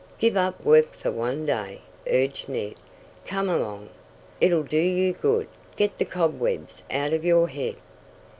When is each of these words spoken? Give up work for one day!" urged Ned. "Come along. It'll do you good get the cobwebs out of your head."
Give 0.17 0.35
up 0.35 0.65
work 0.65 0.95
for 0.95 1.11
one 1.11 1.45
day!" 1.45 1.81
urged 2.07 2.49
Ned. 2.49 2.73
"Come 3.27 3.47
along. 3.47 3.89
It'll 4.39 4.63
do 4.63 4.79
you 4.79 5.13
good 5.13 5.47
get 5.75 5.99
the 5.99 6.05
cobwebs 6.05 6.81
out 6.89 7.13
of 7.13 7.23
your 7.23 7.47
head." 7.47 7.75